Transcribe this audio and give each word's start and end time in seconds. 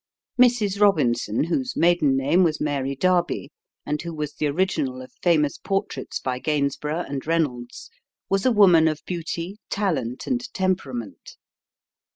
Mrs. 0.39 0.81
Robinson, 0.81 1.43
whose 1.43 1.75
maiden 1.75 2.17
name 2.17 2.41
was 2.43 2.59
Mary 2.59 2.95
Darby, 2.95 3.51
and 3.85 4.01
who 4.01 4.15
was 4.15 4.33
the 4.33 4.47
original 4.47 4.99
of 4.99 5.11
famous 5.21 5.59
portraits 5.59 6.19
by 6.19 6.39
Gainsborough 6.39 7.05
and 7.07 7.23
Reynolds, 7.27 7.91
was 8.27 8.43
a 8.43 8.51
woman 8.51 8.87
of 8.87 9.03
beauty, 9.05 9.59
talent, 9.69 10.25
and 10.25 10.51
temperament. 10.55 11.37